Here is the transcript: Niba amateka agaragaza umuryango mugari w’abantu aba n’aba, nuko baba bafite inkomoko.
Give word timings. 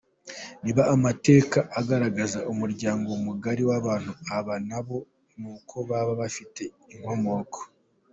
Niba 0.63 0.81
amateka 0.95 1.59
agaragaza 1.79 2.39
umuryango 2.51 3.09
mugari 3.25 3.63
w’abantu 3.69 4.11
aba 4.37 4.55
n’aba, 4.67 4.97
nuko 5.39 5.75
baba 5.89 6.13
bafite 6.21 6.63
inkomoko. 6.93 7.59